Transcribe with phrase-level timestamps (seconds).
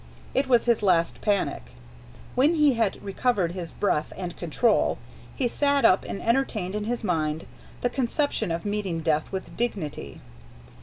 [0.33, 1.73] It was his last panic.
[2.33, 4.97] When he had recovered his breath and control,
[5.35, 7.45] he sat up and entertained in his mind
[7.81, 10.19] the conception of meeting death with dignity.